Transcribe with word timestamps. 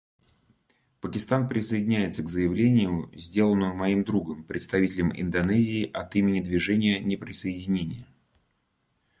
Пакистан 0.99 1.47
присоединяется 1.47 2.23
к 2.23 2.27
заявлению, 2.27 3.11
сделанному 3.13 3.75
моим 3.75 4.03
другом— 4.03 4.43
представителем 4.43 5.11
Индонезии— 5.15 5.91
от 5.93 6.15
имени 6.15 6.41
Движения 6.41 6.99
неприсоединения. 6.99 8.07